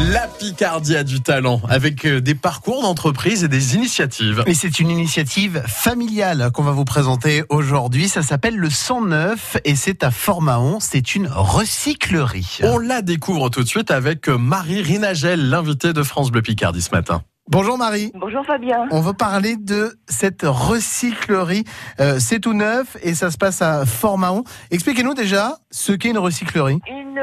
La 0.00 0.28
Picardie 0.28 0.96
a 0.96 1.02
du 1.02 1.20
talent 1.20 1.60
avec 1.68 2.04
euh, 2.06 2.20
des 2.20 2.36
parcours 2.36 2.82
d'entreprise 2.82 3.42
et 3.42 3.48
des 3.48 3.74
initiatives. 3.74 4.44
Et 4.46 4.54
c'est 4.54 4.78
une 4.78 4.90
initiative 4.90 5.60
familiale 5.66 6.50
qu'on 6.54 6.62
va 6.62 6.70
vous 6.70 6.84
présenter 6.84 7.42
aujourd'hui. 7.48 8.08
Ça 8.08 8.22
s'appelle 8.22 8.56
le 8.56 8.70
109 8.70 9.56
et 9.64 9.74
c'est 9.74 10.04
à 10.04 10.12
Formaon. 10.12 10.78
C'est 10.78 11.16
une 11.16 11.26
recyclerie. 11.26 12.60
On 12.62 12.78
la 12.78 13.02
découvre 13.02 13.48
tout 13.48 13.64
de 13.64 13.68
suite 13.68 13.90
avec 13.90 14.28
euh, 14.28 14.38
Marie 14.38 14.82
Rinagel, 14.82 15.50
l'invitée 15.50 15.92
de 15.92 16.04
France 16.04 16.30
Bleu 16.30 16.42
Picardie 16.42 16.80
ce 16.80 16.92
matin. 16.92 17.22
Bonjour 17.50 17.76
Marie. 17.76 18.12
Bonjour 18.14 18.44
Fabien. 18.46 18.86
On 18.90 19.00
va 19.00 19.14
parler 19.14 19.56
de 19.56 19.98
cette 20.06 20.42
recyclerie. 20.44 21.64
Euh, 21.98 22.18
c'est 22.20 22.38
tout 22.38 22.52
neuf 22.52 22.96
et 23.02 23.14
ça 23.14 23.32
se 23.32 23.36
passe 23.36 23.62
à 23.62 23.84
Formaon. 23.84 24.44
Expliquez-nous 24.70 25.14
déjà 25.14 25.56
ce 25.72 25.92
qu'est 25.92 26.10
une 26.10 26.18
recyclerie. 26.18 26.78
Une 26.88 27.18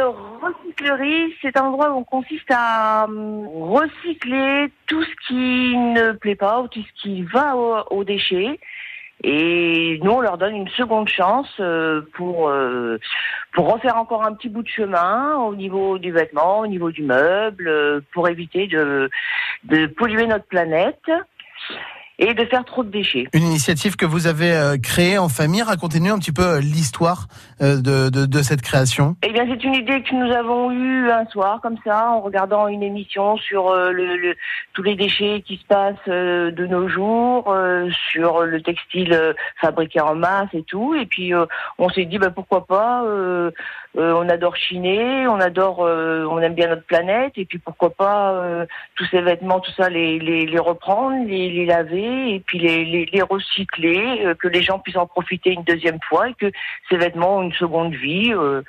recyclerie, 0.75 1.33
c'est 1.41 1.57
un 1.57 1.65
endroit 1.65 1.91
où 1.91 1.97
on 1.99 2.03
consiste 2.03 2.49
à 2.51 3.05
hum, 3.05 3.47
recycler 3.47 4.71
tout 4.87 5.03
ce 5.03 5.27
qui 5.27 5.77
ne 5.77 6.11
plaît 6.13 6.35
pas 6.35 6.61
ou 6.61 6.67
tout 6.67 6.81
ce 6.81 7.01
qui 7.01 7.23
va 7.23 7.55
au- 7.55 8.03
déchets. 8.03 8.59
Et 9.23 9.99
nous, 10.03 10.11
on 10.11 10.19
leur 10.21 10.37
donne 10.37 10.55
une 10.55 10.67
seconde 10.69 11.07
chance 11.07 11.49
euh, 11.59 12.01
pour 12.13 12.49
euh, 12.49 12.99
pour 13.53 13.71
refaire 13.73 13.95
encore 13.95 14.23
un 14.25 14.33
petit 14.33 14.49
bout 14.49 14.61
de 14.61 14.67
chemin 14.67 15.37
au 15.37 15.55
niveau 15.55 15.97
du 15.97 16.11
vêtement, 16.11 16.59
au 16.59 16.67
niveau 16.67 16.91
du 16.91 17.01
meuble, 17.01 17.67
euh, 17.67 18.01
pour 18.13 18.27
éviter 18.27 18.67
de 18.67 19.09
de 19.63 19.87
polluer 19.87 20.27
notre 20.27 20.45
planète 20.45 21.09
et 22.19 22.33
de 22.33 22.45
faire 22.45 22.63
trop 22.65 22.83
de 22.83 22.89
déchets. 22.89 23.25
Une 23.33 23.43
initiative 23.43 23.95
que 23.95 24.05
vous 24.05 24.27
avez 24.27 24.53
euh, 24.53 24.77
créée 24.77 25.17
en 25.17 25.29
famille. 25.29 25.61
Racontez-nous 25.61 26.13
un 26.13 26.19
petit 26.19 26.31
peu 26.31 26.43
euh, 26.43 26.59
l'histoire 26.61 27.27
euh, 27.61 27.77
de, 27.81 28.09
de, 28.09 28.25
de 28.25 28.41
cette 28.41 28.61
création. 28.61 29.15
Eh 29.23 29.31
bien, 29.31 29.45
c'est 29.49 29.63
une 29.63 29.73
idée 29.75 30.01
que 30.01 30.15
nous 30.15 30.31
avons 30.33 30.71
eue 30.71 31.09
un 31.11 31.25
soir, 31.27 31.59
comme 31.61 31.77
ça, 31.85 32.09
en 32.11 32.21
regardant 32.21 32.67
une 32.67 32.83
émission 32.83 33.37
sur 33.37 33.73
le, 33.75 34.15
le- 34.17 34.35
tous 34.73 34.83
les 34.83 34.95
déchets 34.95 35.41
qui 35.45 35.57
se 35.57 35.65
passent 35.65 36.07
de 36.07 36.65
nos 36.67 36.87
jours, 36.87 37.53
sur 38.11 38.41
le 38.41 38.61
textile 38.61 39.35
fabriqué 39.61 40.01
en 40.01 40.15
masse 40.15 40.49
et 40.53 40.63
tout. 40.63 40.95
Et 40.95 41.05
puis, 41.05 41.33
on 41.79 41.89
s'est 41.89 42.05
dit, 42.05 42.17
bah, 42.17 42.29
pourquoi 42.29 42.65
pas 42.65 43.03
euh, 43.05 43.51
euh, 43.97 44.13
On 44.15 44.27
adore 44.29 44.55
chiner, 44.55 45.27
on 45.27 45.39
adore, 45.39 45.85
euh, 45.85 46.25
on 46.29 46.39
aime 46.39 46.55
bien 46.55 46.67
notre 46.67 46.83
planète. 46.85 47.33
Et 47.37 47.45
puis, 47.45 47.57
pourquoi 47.57 47.89
pas 47.91 48.41
tous 48.95 49.05
ces 49.11 49.21
vêtements, 49.21 49.59
tout 49.59 49.71
ça, 49.71 49.89
les, 49.89 50.19
les, 50.19 50.45
les 50.45 50.59
reprendre, 50.59 51.25
les, 51.25 51.49
les 51.49 51.65
laver 51.65 52.04
et 52.05 52.39
puis 52.45 52.59
les, 52.59 53.21
recycler, 53.21 54.25
euh, 54.25 54.35
que 54.35 54.47
les 54.47 54.61
gens 54.61 54.79
puissent 54.79 54.97
en 54.97 55.07
profiter 55.07 55.51
une 55.51 55.63
deuxième 55.63 55.99
fois 56.07 56.29
et 56.29 56.33
que 56.33 56.51
ces 56.89 56.97
vêtements 56.97 57.37
ont 57.37 57.43
une 57.43 57.53
seconde 57.53 57.93
vie. 57.93 58.33
euh, 58.33 58.61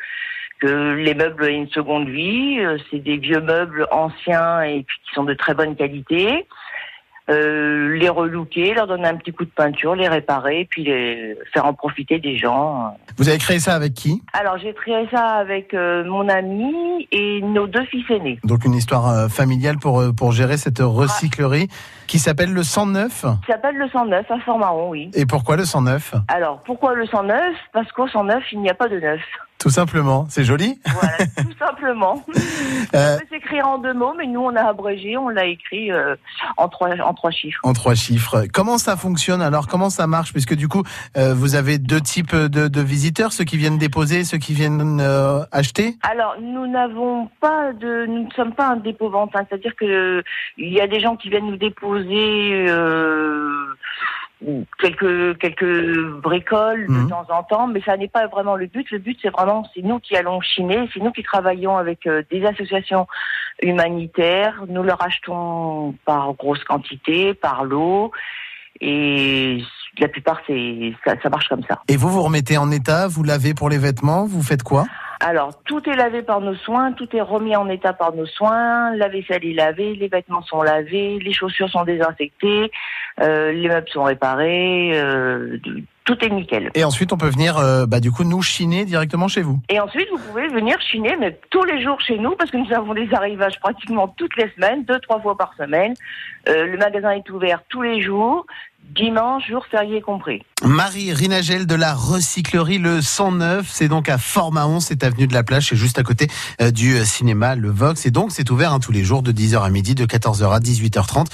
que 0.58 0.94
les 0.94 1.14
meubles 1.14 1.44
aient 1.44 1.54
une 1.54 1.68
seconde 1.68 2.08
vie, 2.08 2.58
euh, 2.60 2.78
c'est 2.90 2.98
des 2.98 3.18
vieux 3.18 3.40
meubles 3.40 3.86
anciens 3.90 4.62
et 4.62 4.82
puis 4.82 4.98
qui 5.04 5.14
sont 5.14 5.24
de 5.24 5.34
très 5.34 5.54
bonne 5.54 5.76
qualité. 5.76 6.46
Euh, 7.28 7.96
les 7.96 8.08
relooker, 8.08 8.74
leur 8.74 8.86
donner 8.86 9.08
un 9.08 9.16
petit 9.16 9.32
coup 9.32 9.44
de 9.44 9.50
peinture, 9.50 9.96
les 9.96 10.06
réparer, 10.06 10.66
puis 10.70 10.84
les 10.84 11.36
faire 11.52 11.66
en 11.66 11.74
profiter 11.74 12.20
des 12.20 12.38
gens. 12.38 12.96
Vous 13.16 13.28
avez 13.28 13.38
créé 13.38 13.58
ça 13.58 13.74
avec 13.74 13.94
qui 13.94 14.22
Alors 14.32 14.58
j'ai 14.58 14.72
créé 14.74 15.08
ça 15.10 15.34
avec 15.34 15.74
euh, 15.74 16.04
mon 16.04 16.28
ami 16.28 17.08
et 17.10 17.40
nos 17.42 17.66
deux 17.66 17.84
fils 17.86 18.08
aînés. 18.10 18.38
Donc 18.44 18.64
une 18.64 18.74
histoire 18.74 19.08
euh, 19.08 19.28
familiale 19.28 19.78
pour, 19.78 20.00
euh, 20.00 20.12
pour 20.12 20.30
gérer 20.32 20.56
cette 20.56 20.78
recyclerie 20.78 21.68
qui 22.06 22.20
s'appelle 22.20 22.52
le 22.52 22.62
109. 22.62 23.24
Il 23.24 23.46
s'appelle 23.46 23.76
le 23.76 23.88
109 23.88 24.30
à 24.30 24.38
Fort-Marron, 24.40 24.90
oui. 24.90 25.10
Et 25.14 25.26
pourquoi 25.26 25.56
le 25.56 25.64
109 25.64 26.14
Alors 26.28 26.62
pourquoi 26.64 26.94
le 26.94 27.06
109 27.06 27.40
Parce 27.72 27.90
qu'au 27.90 28.06
109 28.06 28.44
il 28.52 28.60
n'y 28.60 28.70
a 28.70 28.74
pas 28.74 28.88
de 28.88 29.00
neuf. 29.00 29.20
Tout 29.58 29.70
simplement. 29.70 30.26
C'est 30.28 30.44
joli. 30.44 30.78
Voilà, 30.86 31.16
tout 31.36 31.58
simplement. 31.58 32.22
Euh, 32.94 33.14
Ça 33.14 33.18
peut 33.18 33.26
s'écrire 33.30 33.66
en 33.66 33.78
deux 33.78 33.94
mots, 33.94 34.12
mais 34.16 34.26
nous 34.26 34.40
on 34.40 34.54
a 34.54 34.62
abrégé, 34.62 35.16
on 35.16 35.28
l'a 35.28 35.46
écrit 35.46 35.90
euh, 35.90 36.14
en 36.56 36.68
trois 36.68 36.90
en 37.00 37.14
trois 37.14 37.30
chiffres. 37.30 37.58
en 37.62 37.72
trois 37.72 37.94
chiffres. 37.94 38.44
Comment 38.52 38.78
ça 38.78 38.96
fonctionne 38.96 39.40
alors? 39.42 39.66
Comment 39.66 39.90
ça 39.90 40.06
marche? 40.06 40.32
Puisque 40.32 40.54
du 40.54 40.68
coup, 40.68 40.82
euh, 41.16 41.34
vous 41.34 41.54
avez 41.54 41.78
deux 41.78 42.00
types 42.00 42.34
de, 42.36 42.68
de 42.68 42.80
visiteurs, 42.80 43.32
ceux 43.32 43.44
qui 43.44 43.56
viennent 43.56 43.78
déposer, 43.78 44.24
ceux 44.24 44.38
qui 44.38 44.52
viennent 44.54 45.00
euh, 45.00 45.40
acheter? 45.52 45.96
Alors, 46.02 46.36
nous 46.40 46.66
n'avons 46.66 47.28
pas 47.40 47.72
de, 47.72 48.06
nous 48.06 48.24
ne 48.26 48.30
sommes 48.32 48.52
pas 48.54 48.68
un 48.68 48.76
dépôt 48.76 49.08
vente, 49.10 49.30
hein. 49.34 49.44
c'est-à-dire 49.48 49.74
que 49.74 49.84
euh, 49.86 50.22
il 50.58 50.72
y 50.72 50.80
a 50.80 50.86
des 50.86 51.00
gens 51.00 51.16
qui 51.16 51.30
viennent 51.30 51.46
nous 51.46 51.56
déposer 51.56 52.66
euh, 52.68 53.65
quelques 54.78 55.38
quelques 55.38 56.20
bricoles 56.22 56.86
Mhm. 56.88 57.04
de 57.04 57.10
temps 57.10 57.26
en 57.30 57.42
temps, 57.42 57.66
mais 57.66 57.80
ça 57.82 57.96
n'est 57.96 58.08
pas 58.08 58.26
vraiment 58.26 58.56
le 58.56 58.66
but. 58.66 58.90
Le 58.90 58.98
but, 58.98 59.18
c'est 59.22 59.30
vraiment, 59.30 59.66
c'est 59.74 59.82
nous 59.82 59.98
qui 59.98 60.16
allons 60.16 60.40
chiner, 60.40 60.88
c'est 60.92 61.00
nous 61.00 61.10
qui 61.12 61.22
travaillons 61.22 61.76
avec 61.76 62.06
euh, 62.06 62.22
des 62.30 62.44
associations 62.44 63.06
humanitaires. 63.62 64.62
Nous 64.68 64.82
leur 64.82 65.02
achetons 65.02 65.94
par 66.04 66.34
grosse 66.34 66.62
quantité, 66.64 67.34
par 67.34 67.64
lot, 67.64 68.12
et 68.80 69.62
la 69.98 70.08
plupart, 70.08 70.40
c'est 70.46 70.92
ça, 71.04 71.14
ça 71.22 71.28
marche 71.30 71.48
comme 71.48 71.62
ça. 71.64 71.80
Et 71.88 71.96
vous, 71.96 72.08
vous 72.08 72.22
remettez 72.22 72.58
en 72.58 72.70
état, 72.70 73.08
vous 73.08 73.22
lavez 73.22 73.54
pour 73.54 73.70
les 73.70 73.78
vêtements, 73.78 74.26
vous 74.26 74.42
faites 74.42 74.62
quoi? 74.62 74.84
Alors, 75.20 75.62
tout 75.64 75.88
est 75.88 75.96
lavé 75.96 76.20
par 76.20 76.42
nos 76.42 76.54
soins, 76.54 76.92
tout 76.92 77.08
est 77.16 77.22
remis 77.22 77.56
en 77.56 77.70
état 77.70 77.94
par 77.94 78.14
nos 78.14 78.26
soins, 78.26 78.94
la 78.96 79.08
vaisselle 79.08 79.46
est 79.46 79.54
lavée, 79.54 79.94
les 79.94 80.08
vêtements 80.08 80.42
sont 80.42 80.60
lavés, 80.60 81.18
les 81.18 81.32
chaussures 81.32 81.70
sont 81.70 81.84
désinfectées, 81.84 82.70
les 83.18 83.68
meubles 83.68 83.88
sont 83.92 84.04
réparés, 84.04 84.92
euh, 84.94 85.58
tout 86.06 86.24
est 86.24 86.30
nickel. 86.30 86.70
Et 86.74 86.84
ensuite, 86.84 87.12
on 87.12 87.18
peut 87.18 87.28
venir, 87.28 87.58
euh, 87.58 87.84
bah, 87.84 88.00
du 88.00 88.12
coup, 88.12 88.24
nous 88.24 88.40
chiner 88.40 88.84
directement 88.84 89.28
chez 89.28 89.42
vous. 89.42 89.58
Et 89.68 89.80
ensuite, 89.80 90.08
vous 90.10 90.18
pouvez 90.18 90.48
venir 90.48 90.80
chiner, 90.80 91.16
mais 91.18 91.38
tous 91.50 91.64
les 91.64 91.82
jours 91.82 92.00
chez 92.00 92.16
nous, 92.18 92.36
parce 92.36 92.50
que 92.50 92.56
nous 92.56 92.72
avons 92.72 92.94
des 92.94 93.12
arrivages 93.12 93.58
pratiquement 93.60 94.08
toutes 94.08 94.36
les 94.36 94.48
semaines, 94.54 94.84
deux, 94.84 95.00
trois 95.00 95.20
fois 95.20 95.36
par 95.36 95.52
semaine. 95.58 95.94
Euh, 96.48 96.66
le 96.66 96.78
magasin 96.78 97.10
est 97.10 97.28
ouvert 97.28 97.62
tous 97.68 97.82
les 97.82 98.00
jours, 98.00 98.46
dimanche, 98.94 99.48
jour 99.48 99.66
férié 99.66 100.00
compris. 100.00 100.42
Marie 100.62 101.12
Rinagel 101.12 101.66
de 101.66 101.74
la 101.74 101.92
recyclerie 101.92 102.78
Le 102.78 103.02
109, 103.02 103.68
c'est 103.68 103.88
donc 103.88 104.08
à 104.08 104.16
Fort-Mahon, 104.16 104.80
c'est 104.80 105.04
avenue 105.04 105.26
de 105.26 105.34
la 105.34 105.42
Plage, 105.42 105.68
c'est 105.68 105.76
juste 105.76 105.98
à 105.98 106.02
côté 106.02 106.28
euh, 106.60 106.70
du 106.70 106.94
euh, 106.94 107.04
cinéma 107.04 107.56
Le 107.56 107.70
Vox. 107.70 108.06
Et 108.06 108.10
donc, 108.10 108.30
c'est 108.32 108.50
ouvert 108.50 108.72
hein, 108.72 108.80
tous 108.80 108.92
les 108.92 109.04
jours 109.04 109.22
de 109.22 109.32
10h 109.32 109.62
à 109.62 109.70
midi, 109.70 109.94
de 109.94 110.06
14h 110.06 110.50
à 110.50 110.60
18h30, 110.60 111.26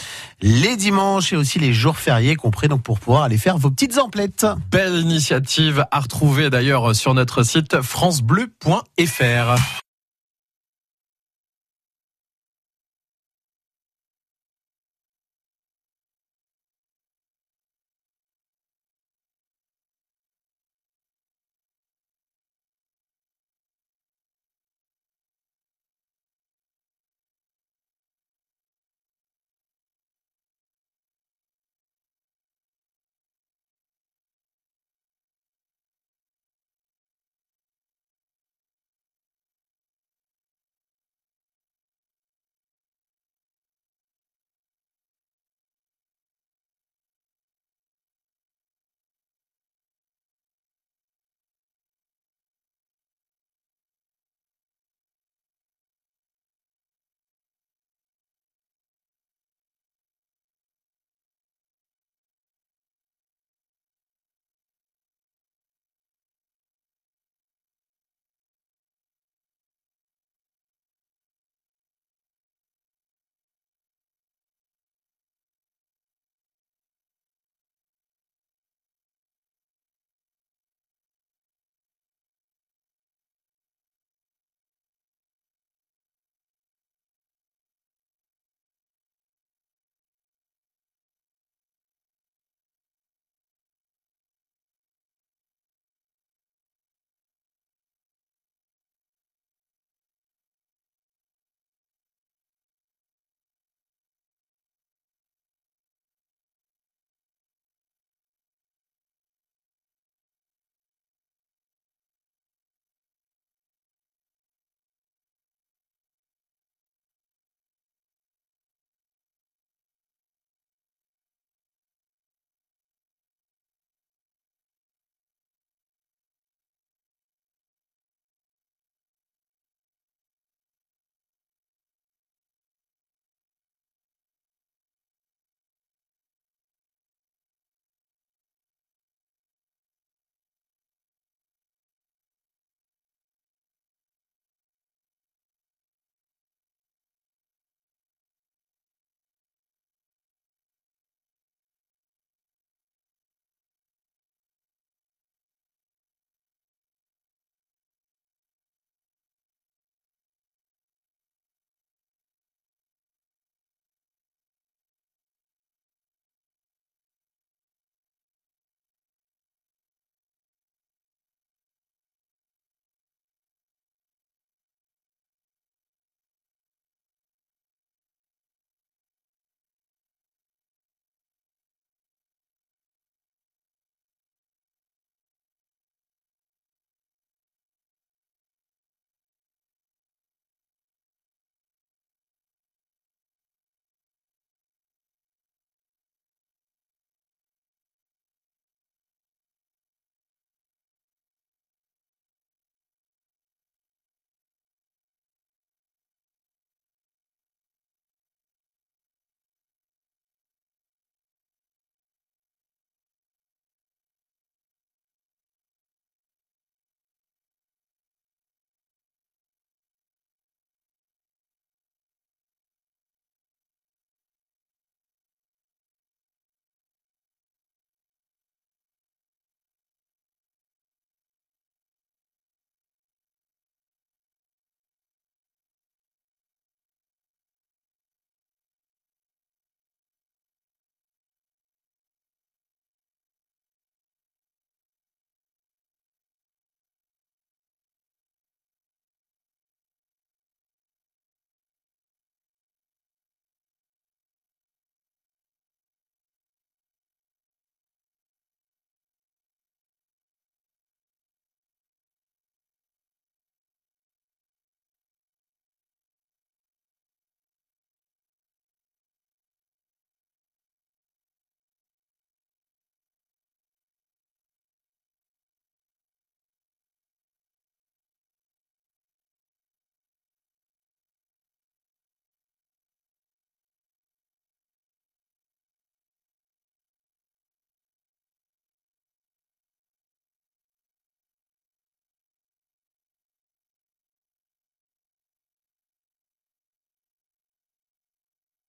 les 0.42 0.76
dimanches 0.76 1.32
et 1.32 1.36
aussi 1.36 1.58
les 1.58 1.72
jours 1.72 1.96
fériés 1.96 2.36
compris, 2.36 2.68
donc 2.68 2.82
pour 2.82 2.98
pouvoir 2.98 3.22
aller 3.22 3.38
faire 3.38 3.56
vos 3.56 3.70
petites 3.70 3.98
emplettes. 3.98 4.46
Belle 4.70 4.98
initiative 4.98 5.86
à 5.90 6.00
retrouver 6.00 6.50
d'ailleurs 6.50 6.94
sur 6.94 7.14
notre 7.14 7.42
site 7.42 7.80
francebleu.fr. 7.80 9.81